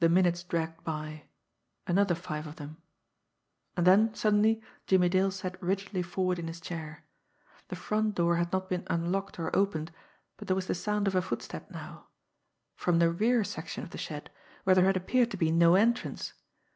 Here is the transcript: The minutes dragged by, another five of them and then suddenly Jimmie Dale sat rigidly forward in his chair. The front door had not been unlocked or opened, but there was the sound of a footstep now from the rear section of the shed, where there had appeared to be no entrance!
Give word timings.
The 0.00 0.08
minutes 0.08 0.42
dragged 0.42 0.82
by, 0.82 1.26
another 1.86 2.16
five 2.16 2.48
of 2.48 2.56
them 2.56 2.78
and 3.76 3.86
then 3.86 4.12
suddenly 4.12 4.60
Jimmie 4.88 5.08
Dale 5.08 5.30
sat 5.30 5.56
rigidly 5.62 6.02
forward 6.02 6.40
in 6.40 6.48
his 6.48 6.60
chair. 6.60 7.04
The 7.68 7.76
front 7.76 8.16
door 8.16 8.38
had 8.38 8.50
not 8.52 8.68
been 8.68 8.82
unlocked 8.90 9.38
or 9.38 9.54
opened, 9.54 9.92
but 10.36 10.48
there 10.48 10.56
was 10.56 10.66
the 10.66 10.74
sound 10.74 11.06
of 11.06 11.14
a 11.14 11.22
footstep 11.22 11.70
now 11.70 12.08
from 12.74 12.98
the 12.98 13.12
rear 13.12 13.44
section 13.44 13.84
of 13.84 13.90
the 13.90 13.98
shed, 13.98 14.30
where 14.64 14.74
there 14.74 14.86
had 14.86 14.96
appeared 14.96 15.30
to 15.30 15.36
be 15.36 15.52
no 15.52 15.76
entrance! 15.76 16.32